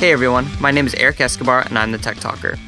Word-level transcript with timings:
Hey 0.00 0.12
everyone, 0.12 0.48
my 0.62 0.70
name 0.70 0.86
is 0.86 0.94
Eric 0.94 1.20
Escobar 1.20 1.60
and 1.60 1.78
I'm 1.78 1.92
the 1.92 1.98
Tech 1.98 2.16
Talker. 2.16 2.58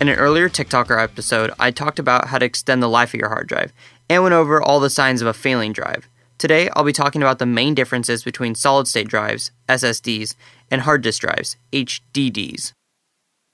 In 0.00 0.08
an 0.08 0.16
earlier 0.16 0.48
Tech 0.48 0.68
Talker 0.68 0.96
episode, 0.96 1.50
I 1.58 1.72
talked 1.72 1.98
about 1.98 2.28
how 2.28 2.38
to 2.38 2.46
extend 2.46 2.80
the 2.80 2.88
life 2.88 3.12
of 3.12 3.18
your 3.18 3.28
hard 3.28 3.48
drive 3.48 3.72
and 4.08 4.22
went 4.22 4.36
over 4.36 4.62
all 4.62 4.78
the 4.78 4.88
signs 4.88 5.20
of 5.20 5.26
a 5.26 5.34
failing 5.34 5.72
drive. 5.72 6.08
Today, 6.38 6.68
I'll 6.76 6.84
be 6.84 6.92
talking 6.92 7.22
about 7.22 7.40
the 7.40 7.44
main 7.44 7.74
differences 7.74 8.22
between 8.22 8.54
solid 8.54 8.86
state 8.86 9.08
drives, 9.08 9.50
SSDs, 9.68 10.36
and 10.70 10.82
hard 10.82 11.02
disk 11.02 11.22
drives, 11.22 11.56
HDDs. 11.72 12.70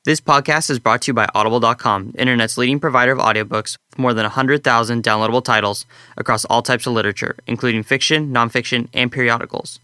This 0.04 0.20
podcast 0.20 0.68
is 0.68 0.78
brought 0.78 1.00
to 1.00 1.12
you 1.12 1.14
by 1.14 1.26
Audible.com, 1.34 2.12
internet's 2.18 2.58
leading 2.58 2.80
provider 2.80 3.12
of 3.12 3.18
audiobooks 3.18 3.78
with 3.92 3.98
more 3.98 4.12
than 4.12 4.24
100,000 4.24 5.02
downloadable 5.02 5.42
titles 5.42 5.86
across 6.18 6.44
all 6.44 6.60
types 6.60 6.86
of 6.86 6.92
literature, 6.92 7.36
including 7.46 7.82
fiction, 7.82 8.30
nonfiction, 8.30 8.88
and 8.92 9.10
periodicals. 9.10 9.80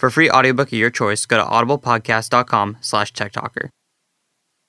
For 0.00 0.06
a 0.06 0.10
free 0.10 0.30
audiobook 0.30 0.68
of 0.68 0.78
your 0.78 0.88
choice, 0.88 1.26
go 1.26 1.36
to 1.36 1.44
audiblepodcast.com 1.44 2.78
slash 2.80 3.12
techtalker. 3.12 3.68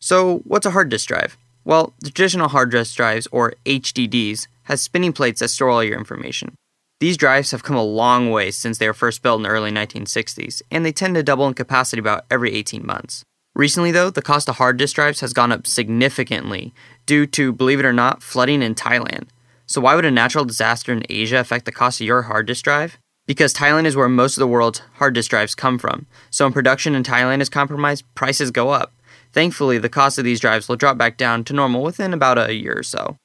So, 0.02 0.40
what's 0.40 0.66
a 0.66 0.72
hard 0.72 0.90
disk 0.90 1.08
drive? 1.08 1.38
Well, 1.64 1.94
the 2.02 2.10
traditional 2.10 2.50
hard 2.50 2.70
disk 2.72 2.98
drives, 2.98 3.30
or 3.32 3.54
HDDs, 3.66 4.48
has 4.64 4.82
spinning 4.82 5.14
plates 5.14 5.40
that 5.40 5.48
store 5.48 5.70
all 5.70 5.86
your 5.86 5.98
information. 5.98 6.56
These 7.00 7.16
drives 7.16 7.52
have 7.52 7.64
come 7.64 7.78
a 7.78 7.82
long 7.82 8.30
way 8.30 8.52
since 8.52 8.78
they 8.78 8.88
were 8.88 8.94
first 8.94 9.24
built 9.24 9.40
in 9.40 9.44
the 9.44 9.50
early 9.50 9.72
1960s, 9.72 10.64
and 10.70 10.86
they 10.86 10.92
tend 10.92 11.16
to 11.16 11.24
double 11.24 11.48
in 11.48 11.54
capacity 11.54 12.02
about 12.02 12.26
every 12.30 12.52
18 12.54 12.86
months. 12.86 13.24
Recently, 13.56 13.92
though, 13.92 14.10
the 14.10 14.22
cost 14.22 14.50
of 14.50 14.58
hard 14.58 14.76
disk 14.76 14.96
drives 14.96 15.22
has 15.22 15.32
gone 15.32 15.54
up 15.54 15.66
significantly 15.66 16.74
due 17.06 17.26
to, 17.28 17.54
believe 17.54 17.80
it 17.80 17.86
or 17.86 17.94
not, 17.94 18.22
flooding 18.22 18.62
in 18.62 18.76
Thailand. 18.76 19.30
So, 19.66 19.80
why 19.80 19.96
would 19.96 20.04
a 20.04 20.12
natural 20.12 20.44
disaster 20.44 20.92
in 20.92 21.06
Asia 21.10 21.40
affect 21.40 21.64
the 21.64 21.72
cost 21.72 22.02
of 22.02 22.08
your 22.08 22.24
hard 22.24 22.48
disk 22.48 22.66
drive? 22.66 22.98
Because 23.32 23.54
Thailand 23.54 23.86
is 23.86 23.96
where 23.96 24.10
most 24.10 24.36
of 24.36 24.42
the 24.42 24.48
world's 24.48 24.82
hard 24.96 25.14
disk 25.14 25.30
drives 25.30 25.56
come 25.56 25.80
from. 25.80 26.06
So, 26.32 26.44
when 26.44 26.52
production 26.52 26.96
in 26.96 27.04
Thailand 27.04 27.40
is 27.40 27.48
compromised, 27.48 28.04
prices 28.14 28.52
go 28.52 28.72
up. 28.72 28.92
Thankfully, 29.32 29.78
the 29.78 29.88
cost 29.88 30.18
of 30.18 30.26
these 30.26 30.42
drives 30.42 30.68
will 30.68 30.76
drop 30.76 30.98
back 30.98 31.16
down 31.16 31.46
to 31.46 31.54
normal 31.54 31.82
within 31.82 32.14
about 32.14 32.38
a 32.38 32.54
year 32.54 32.78
or 32.78 32.84
so. 32.84 33.16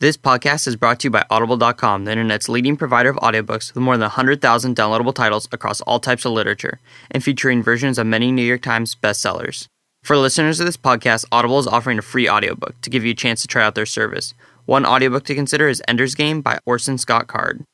This 0.00 0.16
podcast 0.16 0.66
is 0.66 0.76
brought 0.76 0.98
to 1.00 1.08
you 1.08 1.10
by 1.10 1.26
Audible.com, 1.28 2.06
the 2.06 2.12
internet's 2.12 2.48
leading 2.48 2.74
provider 2.74 3.10
of 3.10 3.16
audiobooks 3.16 3.74
with 3.74 3.82
more 3.82 3.98
than 3.98 4.00
100,000 4.00 4.74
downloadable 4.74 5.14
titles 5.14 5.46
across 5.52 5.82
all 5.82 6.00
types 6.00 6.24
of 6.24 6.32
literature 6.32 6.80
and 7.10 7.22
featuring 7.22 7.62
versions 7.62 7.98
of 7.98 8.06
many 8.06 8.32
New 8.32 8.40
York 8.40 8.62
Times 8.62 8.94
bestsellers. 8.94 9.66
For 10.02 10.16
listeners 10.16 10.58
of 10.58 10.64
this 10.64 10.78
podcast, 10.78 11.26
Audible 11.30 11.58
is 11.58 11.66
offering 11.66 11.98
a 11.98 12.02
free 12.02 12.30
audiobook 12.30 12.80
to 12.80 12.88
give 12.88 13.04
you 13.04 13.10
a 13.10 13.14
chance 13.14 13.42
to 13.42 13.46
try 13.46 13.62
out 13.62 13.74
their 13.74 13.84
service. 13.84 14.32
One 14.64 14.86
audiobook 14.86 15.24
to 15.24 15.34
consider 15.34 15.68
is 15.68 15.82
Ender's 15.86 16.14
Game 16.14 16.40
by 16.40 16.58
Orson 16.64 16.96
Scott 16.96 17.26
Card. 17.26 17.66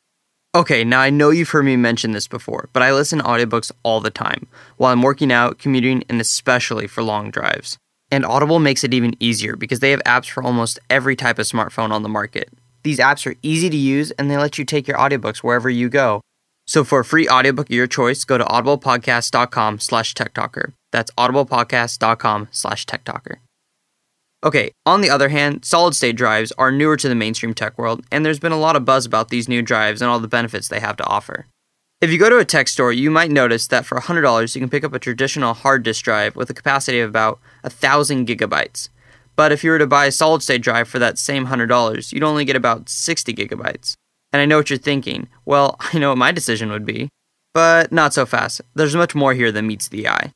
Okay, 0.55 0.83
now 0.83 1.01
I 1.01 1.11
know 1.11 1.29
you've 1.29 1.51
heard 1.51 1.67
me 1.67 1.77
mention 1.77 2.13
this 2.13 2.27
before, 2.27 2.71
but 2.73 2.83
I 2.83 2.93
listen 2.93 3.19
to 3.19 3.25
audiobooks 3.25 3.71
all 3.83 4.01
the 4.01 4.11
time 4.11 4.47
while 4.79 4.93
I'm 4.93 5.03
working 5.03 5.31
out, 5.31 5.59
commuting, 5.59 6.05
and 6.09 6.23
especially 6.23 6.87
for 6.87 7.03
long 7.03 7.31
drives. 7.31 7.77
And 8.11 8.25
Audible 8.25 8.59
makes 8.59 8.83
it 8.83 8.95
even 8.95 9.15
easier 9.21 9.57
because 9.57 9.81
they 9.81 9.91
have 9.91 10.03
apps 10.05 10.31
for 10.31 10.43
almost 10.43 10.79
every 10.89 11.17
type 11.17 11.39
of 11.39 11.47
smartphone 11.47 11.91
on 11.91 12.03
the 12.03 12.09
market. 12.09 12.49
These 12.83 12.99
apps 12.99 13.27
are 13.31 13.37
easy 13.43 13.69
to 13.69 13.77
use 13.77 14.11
and 14.13 14.31
they 14.31 14.39
let 14.39 14.57
you 14.57 14.65
take 14.65 14.89
your 14.89 14.97
audiobooks 14.97 15.39
wherever 15.39 15.69
you 15.69 15.91
go. 15.91 16.23
So 16.67 16.85
for 16.85 17.01
a 17.01 17.05
free 17.05 17.29
audiobook 17.29 17.69
of 17.69 17.75
your 17.75 17.87
choice, 17.87 18.25
go 18.25 18.39
to 18.39 18.45
audiblepodcast.com 18.45 19.81
slash 19.81 20.15
techtalker. 20.15 20.73
That's 20.93 21.11
audiblepodcast.com 21.13 22.49
slash 22.51 22.87
techtalker. 22.87 23.37
Okay, 24.45 24.71
on 24.87 25.01
the 25.01 25.11
other 25.11 25.31
hand, 25.31 25.65
solid 25.65 25.97
state 25.97 26.15
drives 26.15 26.53
are 26.53 26.71
newer 26.71 26.97
to 26.97 27.09
the 27.09 27.15
mainstream 27.15 27.55
tech 27.55 27.77
world, 27.77 28.05
and 28.13 28.25
there's 28.25 28.39
been 28.39 28.53
a 28.53 28.59
lot 28.59 28.77
of 28.77 28.85
buzz 28.85 29.05
about 29.05 29.31
these 29.31 29.49
new 29.49 29.63
drives 29.63 30.01
and 30.01 30.09
all 30.09 30.21
the 30.21 30.29
benefits 30.29 30.69
they 30.69 30.79
have 30.79 30.97
to 30.97 31.07
offer. 31.07 31.47
If 32.01 32.11
you 32.11 32.19
go 32.19 32.31
to 32.31 32.39
a 32.39 32.45
tech 32.45 32.69
store, 32.69 32.93
you 32.93 33.11
might 33.11 33.33
notice 33.33 33.67
that 33.67 33.85
for 33.85 33.99
$100 33.99 34.55
you 34.55 34.61
can 34.61 34.71
pick 34.71 34.85
up 34.85 34.95
a 34.95 35.01
traditional 35.01 35.55
hard 35.55 35.83
disk 35.83 36.05
drive 36.05 36.37
with 36.37 36.49
a 36.49 36.55
capacity 36.55 37.01
of 37.01 37.11
about 37.11 37.41
1,000 37.63 38.29
gigabytes. 38.29 38.89
But 39.35 39.51
if 39.51 39.65
you 39.65 39.73
were 39.73 39.81
to 39.81 39.87
buy 39.89 40.07
a 40.07 40.13
solid 40.13 40.45
state 40.45 40.63
drive 40.63 40.89
for 40.89 41.01
that 41.01 41.19
same 41.19 41.49
$100, 41.49 42.13
you'd 42.13 42.23
only 42.23 42.45
get 42.45 42.55
about 42.55 42.89
60 42.89 43.35
gigabytes. 43.35 43.95
And 44.33 44.41
I 44.41 44.47
know 44.47 44.59
what 44.59 44.71
you're 44.71 44.79
thinking. 44.79 45.29
Well, 45.45 45.77
I 45.81 45.99
know 45.99 46.11
what 46.11 46.19
my 46.19 46.31
decision 46.31 46.71
would 46.71 46.87
be. 46.87 47.09
But 47.55 47.91
not 47.91 48.15
so 48.15 48.25
fast. 48.25 48.61
There's 48.75 48.95
much 48.95 49.17
more 49.17 49.35
here 49.35 49.51
than 49.51 49.67
meets 49.67 49.89
the 49.89 50.07
eye. 50.07 50.31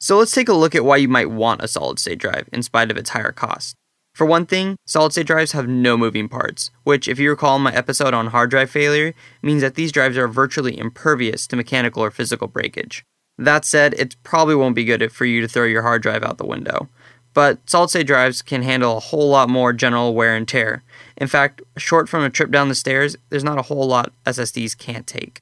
So 0.00 0.18
let's 0.18 0.32
take 0.32 0.48
a 0.48 0.52
look 0.52 0.74
at 0.74 0.84
why 0.84 0.96
you 0.98 1.08
might 1.08 1.30
want 1.30 1.62
a 1.62 1.68
solid 1.68 1.98
state 1.98 2.18
drive 2.18 2.48
in 2.52 2.62
spite 2.62 2.90
of 2.90 2.96
its 2.96 3.10
higher 3.10 3.32
cost. 3.32 3.74
For 4.14 4.26
one 4.26 4.46
thing, 4.46 4.76
solid 4.86 5.12
state 5.12 5.26
drives 5.26 5.52
have 5.52 5.68
no 5.68 5.96
moving 5.96 6.28
parts, 6.28 6.70
which, 6.84 7.08
if 7.08 7.18
you 7.18 7.30
recall 7.30 7.58
my 7.58 7.72
episode 7.72 8.14
on 8.14 8.28
hard 8.28 8.50
drive 8.50 8.70
failure, 8.70 9.14
means 9.42 9.60
that 9.62 9.74
these 9.74 9.92
drives 9.92 10.16
are 10.16 10.28
virtually 10.28 10.78
impervious 10.78 11.46
to 11.48 11.56
mechanical 11.56 12.02
or 12.02 12.10
physical 12.10 12.48
breakage. 12.48 13.04
That 13.38 13.64
said, 13.64 13.94
it 13.94 14.16
probably 14.22 14.54
won't 14.54 14.74
be 14.74 14.84
good 14.84 15.12
for 15.12 15.24
you 15.24 15.40
to 15.40 15.48
throw 15.48 15.64
your 15.64 15.82
hard 15.82 16.02
drive 16.02 16.22
out 16.24 16.38
the 16.38 16.46
window. 16.46 16.88
But 17.34 17.68
solid 17.70 17.90
state 17.90 18.06
drives 18.06 18.42
can 18.42 18.62
handle 18.62 18.96
a 18.96 19.00
whole 19.00 19.28
lot 19.28 19.48
more 19.48 19.72
general 19.72 20.14
wear 20.14 20.34
and 20.34 20.48
tear. 20.48 20.82
In 21.16 21.28
fact, 21.28 21.62
short 21.76 22.08
from 22.08 22.24
a 22.24 22.30
trip 22.30 22.50
down 22.50 22.68
the 22.68 22.74
stairs, 22.74 23.16
there's 23.30 23.44
not 23.44 23.58
a 23.58 23.62
whole 23.62 23.86
lot 23.86 24.12
SSDs 24.26 24.76
can't 24.76 25.06
take. 25.06 25.40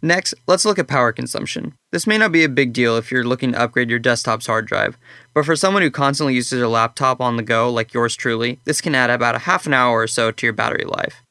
Next, 0.00 0.32
let's 0.46 0.64
look 0.64 0.78
at 0.78 0.86
power 0.86 1.12
consumption. 1.12 1.74
This 1.90 2.06
may 2.06 2.18
not 2.18 2.30
be 2.30 2.44
a 2.44 2.48
big 2.48 2.72
deal 2.72 2.96
if 2.96 3.10
you're 3.10 3.24
looking 3.24 3.52
to 3.52 3.60
upgrade 3.60 3.90
your 3.90 3.98
desktop's 3.98 4.46
hard 4.46 4.66
drive, 4.66 4.96
but 5.34 5.44
for 5.44 5.56
someone 5.56 5.82
who 5.82 5.90
constantly 5.90 6.34
uses 6.34 6.58
their 6.58 6.68
laptop 6.68 7.20
on 7.20 7.36
the 7.36 7.42
go, 7.42 7.68
like 7.68 7.92
yours 7.92 8.14
truly, 8.14 8.60
this 8.64 8.80
can 8.80 8.94
add 8.94 9.10
about 9.10 9.34
a 9.34 9.40
half 9.40 9.66
an 9.66 9.74
hour 9.74 9.98
or 9.98 10.06
so 10.06 10.30
to 10.30 10.46
your 10.46 10.52
battery 10.52 10.84
life. 10.84 11.22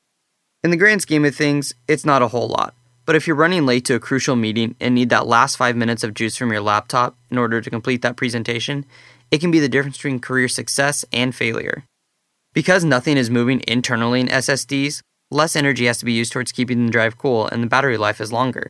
In 0.64 0.72
the 0.72 0.78
grand 0.78 1.02
scheme 1.02 1.24
of 1.24 1.34
things, 1.34 1.76
it's 1.88 2.04
not 2.04 2.22
a 2.22 2.28
whole 2.28 2.50
lot, 2.50 2.74
but 3.06 3.16
if 3.16 3.26
you're 3.26 3.38
running 3.38 3.66
late 3.66 3.86
to 3.86 3.96
a 3.96 4.02
crucial 4.02 4.36
meeting 4.36 4.76
and 4.82 4.94
need 4.94 5.10
that 5.12 5.28
last 5.28 5.56
five 5.56 5.78
minutes 5.78 6.04
of 6.04 6.14
juice 6.14 6.36
from 6.36 6.52
your 6.52 6.62
laptop 6.62 7.16
in 7.32 7.38
order 7.38 7.62
to 7.62 7.70
complete 7.70 8.02
that 8.02 8.18
presentation, 8.18 8.86
it 9.32 9.40
can 9.40 9.50
be 9.50 9.60
the 9.60 9.70
difference 9.70 9.96
between 9.96 10.20
career 10.20 10.50
success 10.50 11.06
and 11.14 11.34
failure. 11.34 11.86
Because 12.54 12.84
nothing 12.84 13.16
is 13.16 13.30
moving 13.30 13.64
internally 13.66 14.20
in 14.20 14.28
SSDs, 14.28 15.02
less 15.32 15.56
energy 15.56 15.86
has 15.86 15.98
to 16.00 16.06
be 16.06 16.14
used 16.14 16.32
towards 16.32 16.52
keeping 16.52 16.86
the 16.86 16.92
drive 16.92 17.18
cool 17.18 17.48
and 17.48 17.62
the 17.62 17.68
battery 17.68 17.98
life 17.98 18.22
is 18.22 18.32
longer. 18.32 18.70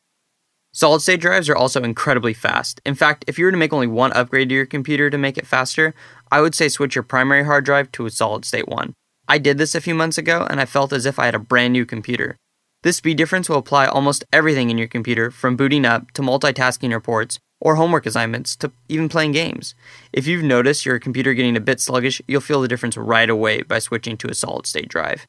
Solid 0.74 1.02
state 1.02 1.22
drives 1.22 1.50
are 1.50 1.56
also 1.56 1.84
incredibly 1.84 2.34
fast. 2.34 2.80
In 2.86 2.94
fact, 2.94 3.26
if 3.28 3.40
you 3.40 3.46
were 3.46 3.52
to 3.52 3.58
make 3.58 3.74
only 3.74 3.88
one 3.88 4.14
upgrade 4.14 4.50
to 4.50 4.56
your 4.56 4.66
computer 4.66 5.10
to 5.10 5.18
make 5.18 5.38
it 5.38 5.48
faster, 5.48 5.96
I 6.32 6.42
would 6.42 6.54
say 6.54 6.70
switch 6.70 6.96
your 6.96 7.04
primary 7.04 7.46
hard 7.46 7.66
drive 7.66 7.92
to 7.94 8.06
a 8.06 8.12
solid 8.12 8.46
state 8.46 8.68
one. 8.68 8.94
I 9.28 9.38
did 9.40 9.58
this 9.58 9.76
a 9.76 9.82
few 9.82 9.96
months 9.96 10.18
ago 10.18 10.46
and 10.50 10.62
I 10.62 10.66
felt 10.66 10.94
as 10.94 11.06
if 11.06 11.20
I 11.20 11.26
had 11.26 11.36
a 11.36 11.40
brand 11.40 11.74
new 11.74 11.86
computer. 11.86 12.38
This 12.84 12.98
speed 12.98 13.18
difference 13.18 13.50
will 13.50 13.58
apply 13.58 13.88
almost 13.88 14.24
everything 14.32 14.70
in 14.70 14.78
your 14.78 14.88
computer 14.88 15.32
from 15.32 15.58
booting 15.58 15.84
up 15.84 16.12
to 16.12 16.22
multitasking 16.22 16.94
reports 16.94 17.40
or 17.60 17.76
homework 17.76 18.06
assignments 18.06 18.56
to 18.58 18.72
even 18.88 19.10
playing 19.10 19.32
games. 19.32 19.74
If 20.14 20.28
you've 20.28 20.44
noticed 20.44 20.86
your 20.86 21.00
computer 21.00 21.34
getting 21.34 21.58
a 21.58 21.62
bit 21.62 21.82
sluggish, 21.82 22.22
you'll 22.28 22.42
feel 22.42 22.62
the 22.62 22.68
difference 22.68 22.96
right 22.96 23.30
away 23.30 23.64
by 23.64 23.80
switching 23.80 24.16
to 24.18 24.30
a 24.30 24.36
solid 24.36 24.68
state 24.68 24.90
drive. 24.90 25.26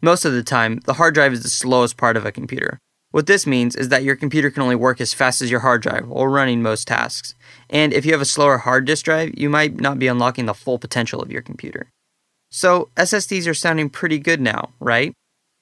Most 0.00 0.24
of 0.24 0.32
the 0.32 0.44
time, 0.44 0.78
the 0.84 0.94
hard 0.94 1.14
drive 1.14 1.32
is 1.32 1.42
the 1.42 1.48
slowest 1.48 1.96
part 1.96 2.16
of 2.16 2.24
a 2.24 2.30
computer. 2.30 2.78
What 3.10 3.26
this 3.26 3.46
means 3.46 3.74
is 3.74 3.88
that 3.88 4.04
your 4.04 4.14
computer 4.14 4.48
can 4.48 4.62
only 4.62 4.76
work 4.76 5.00
as 5.00 5.12
fast 5.12 5.42
as 5.42 5.50
your 5.50 5.60
hard 5.60 5.82
drive 5.82 6.06
while 6.06 6.28
running 6.28 6.62
most 6.62 6.86
tasks. 6.86 7.34
And 7.68 7.92
if 7.92 8.06
you 8.06 8.12
have 8.12 8.20
a 8.20 8.26
slower 8.26 8.58
hard 8.58 8.84
disk 8.84 9.04
drive, 9.04 9.36
you 9.36 9.50
might 9.50 9.80
not 9.80 9.98
be 9.98 10.06
unlocking 10.06 10.46
the 10.46 10.54
full 10.54 10.78
potential 10.78 11.20
of 11.20 11.32
your 11.32 11.42
computer. 11.42 11.90
So, 12.50 12.90
SSDs 12.96 13.48
are 13.48 13.54
sounding 13.54 13.90
pretty 13.90 14.20
good 14.20 14.40
now, 14.40 14.70
right? 14.78 15.12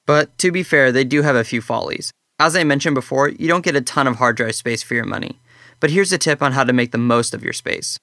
But 0.05 0.37
to 0.37 0.51
be 0.51 0.61
fair, 0.61 0.91
they 0.91 1.03
do 1.03 1.23
have 1.23 1.35
a 1.35 1.43
few 1.43 1.61
follies. 1.61 2.11
As 2.37 2.55
I 2.55 2.63
mentioned 2.63 2.95
before, 2.95 3.29
you 3.29 3.47
don't 3.47 3.65
get 3.65 3.75
a 3.75 3.81
ton 3.81 4.05
of 4.05 4.17
hard 4.17 4.37
drive 4.37 4.55
space 4.55 4.83
for 4.83 4.93
your 4.93 5.05
money. 5.05 5.39
But 5.79 5.89
here's 5.89 6.11
a 6.11 6.17
tip 6.17 6.43
on 6.43 6.51
how 6.51 6.63
to 6.63 6.73
make 6.73 6.91
the 6.91 6.99
most 6.99 7.33
of 7.33 7.43
your 7.43 7.53
space. 7.53 7.97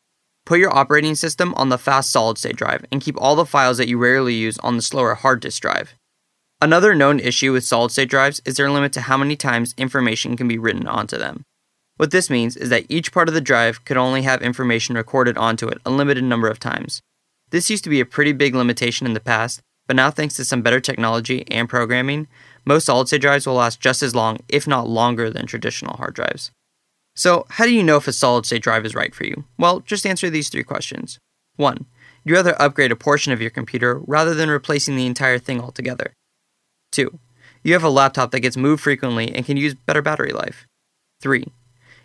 Put 0.44 0.58
your 0.58 0.76
operating 0.76 1.14
system 1.14 1.54
on 1.54 1.68
the 1.68 1.78
fast 1.78 2.10
solid 2.10 2.38
state 2.38 2.56
drive 2.56 2.84
and 2.90 3.00
keep 3.00 3.16
all 3.18 3.36
the 3.36 3.46
files 3.46 3.78
that 3.78 3.88
you 3.88 3.98
rarely 3.98 4.34
use 4.34 4.58
on 4.58 4.76
the 4.76 4.82
slower 4.82 5.14
hard 5.14 5.40
disk 5.40 5.62
drive. 5.62 5.94
Another 6.64 6.94
known 6.94 7.20
issue 7.20 7.52
with 7.52 7.66
solid 7.66 7.90
state 7.90 8.08
drives 8.08 8.40
is 8.46 8.56
their 8.56 8.70
limit 8.70 8.90
to 8.94 9.02
how 9.02 9.18
many 9.18 9.36
times 9.36 9.74
information 9.76 10.34
can 10.34 10.48
be 10.48 10.56
written 10.56 10.88
onto 10.88 11.18
them. 11.18 11.44
What 11.98 12.10
this 12.10 12.30
means 12.30 12.56
is 12.56 12.70
that 12.70 12.86
each 12.88 13.12
part 13.12 13.28
of 13.28 13.34
the 13.34 13.42
drive 13.42 13.84
could 13.84 13.98
only 13.98 14.22
have 14.22 14.40
information 14.40 14.94
recorded 14.94 15.36
onto 15.36 15.68
it 15.68 15.76
a 15.84 15.90
limited 15.90 16.24
number 16.24 16.48
of 16.48 16.58
times. 16.58 17.02
This 17.50 17.68
used 17.68 17.84
to 17.84 17.90
be 17.90 18.00
a 18.00 18.06
pretty 18.06 18.32
big 18.32 18.54
limitation 18.54 19.06
in 19.06 19.12
the 19.12 19.20
past, 19.20 19.60
but 19.86 19.94
now 19.94 20.10
thanks 20.10 20.36
to 20.36 20.44
some 20.46 20.62
better 20.62 20.80
technology 20.80 21.44
and 21.50 21.68
programming, 21.68 22.28
most 22.64 22.86
solid 22.86 23.08
state 23.08 23.20
drives 23.20 23.46
will 23.46 23.56
last 23.56 23.78
just 23.78 24.02
as 24.02 24.14
long, 24.14 24.38
if 24.48 24.66
not 24.66 24.88
longer, 24.88 25.28
than 25.28 25.44
traditional 25.44 25.98
hard 25.98 26.14
drives. 26.14 26.50
So, 27.14 27.44
how 27.50 27.66
do 27.66 27.74
you 27.74 27.82
know 27.82 27.98
if 27.98 28.08
a 28.08 28.12
solid 28.14 28.46
state 28.46 28.62
drive 28.62 28.86
is 28.86 28.94
right 28.94 29.14
for 29.14 29.26
you? 29.26 29.44
Well, 29.58 29.80
just 29.80 30.06
answer 30.06 30.30
these 30.30 30.48
three 30.48 30.64
questions. 30.64 31.18
1. 31.56 31.84
You'd 32.24 32.32
rather 32.32 32.58
upgrade 32.58 32.90
a 32.90 32.96
portion 32.96 33.34
of 33.34 33.42
your 33.42 33.50
computer 33.50 33.98
rather 34.06 34.32
than 34.32 34.48
replacing 34.48 34.96
the 34.96 35.04
entire 35.04 35.38
thing 35.38 35.60
altogether. 35.60 36.14
2. 36.94 37.18
You 37.62 37.72
have 37.72 37.84
a 37.84 37.90
laptop 37.90 38.30
that 38.30 38.40
gets 38.40 38.56
moved 38.56 38.82
frequently 38.82 39.34
and 39.34 39.46
can 39.46 39.56
use 39.56 39.74
better 39.74 40.02
battery 40.02 40.32
life. 40.32 40.66
3. 41.20 41.46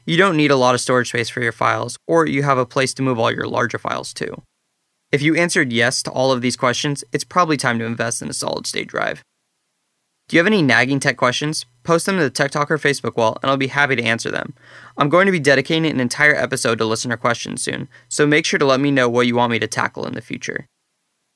You 0.06 0.18
don't 0.18 0.38
need 0.38 0.52
a 0.52 0.56
lot 0.56 0.76
of 0.76 0.82
storage 0.82 1.10
space 1.10 1.30
for 1.30 1.42
your 1.42 1.52
files, 1.52 1.98
or 2.08 2.26
you 2.26 2.44
have 2.44 2.58
a 2.58 2.66
place 2.66 2.94
to 2.96 3.02
move 3.02 3.20
all 3.20 3.32
your 3.32 3.48
larger 3.48 3.78
files 3.78 4.14
to. 4.16 4.42
If 5.12 5.22
you 5.22 5.36
answered 5.36 5.74
yes 5.74 6.02
to 6.04 6.12
all 6.12 6.32
of 6.32 6.42
these 6.42 6.56
questions, 6.56 7.04
it's 7.12 7.24
probably 7.24 7.58
time 7.58 7.80
to 7.80 7.86
invest 7.86 8.22
in 8.22 8.30
a 8.30 8.34
solid 8.34 8.68
state 8.68 8.88
drive. 8.88 9.24
Do 10.28 10.36
you 10.36 10.40
have 10.40 10.48
any 10.48 10.62
nagging 10.62 11.00
tech 11.00 11.18
questions? 11.18 11.66
post 11.90 12.06
them 12.06 12.18
to 12.18 12.24
the 12.24 12.30
Tech 12.30 12.52
Talker 12.52 12.78
Facebook 12.78 13.16
wall, 13.16 13.40
and 13.42 13.50
I'll 13.50 13.58
be 13.58 13.66
happy 13.66 13.96
to 13.96 14.04
answer 14.04 14.30
them. 14.30 14.54
I'm 14.96 15.10
going 15.10 15.26
to 15.26 15.32
be 15.32 15.40
dedicating 15.40 15.90
an 15.90 16.00
entire 16.00 16.36
episode 16.36 16.78
to 16.78 16.86
listener 16.86 17.18
questions 17.18 17.64
soon, 17.64 17.88
so 18.08 18.28
make 18.28 18.46
sure 18.46 18.60
to 18.60 18.66
let 18.66 18.80
me 18.80 18.92
know 18.92 19.10
what 19.10 19.26
you 19.26 19.36
want 19.36 19.52
me 19.52 19.58
to 19.58 19.66
tackle 19.66 20.06
in 20.06 20.14
the 20.14 20.22
future. 20.22 20.68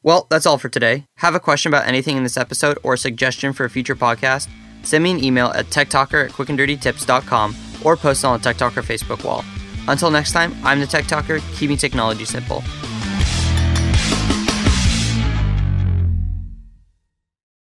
Well, 0.03 0.27
that's 0.29 0.45
all 0.45 0.57
for 0.57 0.69
today. 0.69 1.05
Have 1.17 1.33
a 1.33 1.39
question 1.39 1.73
about 1.73 1.87
anything 1.87 2.17
in 2.17 2.23
this 2.23 2.37
episode 2.37 2.77
or 2.83 2.93
a 2.93 2.97
suggestion 2.97 3.53
for 3.53 3.63
a 3.65 3.69
future 3.69 3.95
podcast? 3.95 4.49
Send 4.83 5.03
me 5.03 5.11
an 5.11 5.23
email 5.23 5.47
at 5.47 5.67
techtalker 5.67 6.25
at 6.25 6.31
quickanddirtytips.com 6.31 7.55
or 7.83 7.95
post 7.95 8.25
on 8.25 8.37
the 8.37 8.43
Tech 8.43 8.57
Talker 8.57 8.81
Facebook 8.81 9.23
wall. 9.23 9.45
Until 9.87 10.11
next 10.11 10.33
time, 10.33 10.53
I'm 10.63 10.81
the 10.81 10.87
Tech 10.87 11.05
Talker, 11.05 11.39
keeping 11.55 11.77
technology 11.77 12.25
simple. 12.25 12.61